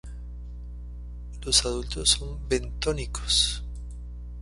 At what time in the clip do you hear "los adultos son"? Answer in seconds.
1.45-2.49